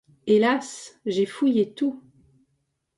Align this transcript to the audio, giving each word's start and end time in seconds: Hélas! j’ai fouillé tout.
Hélas! 0.25 0.99
j’ai 1.05 1.27
fouillé 1.27 1.75
tout. 1.75 2.01